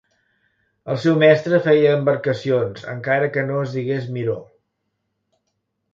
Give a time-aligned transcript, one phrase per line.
[0.93, 4.39] El seu mestre feia embarcacions, encara que no es digués Miró.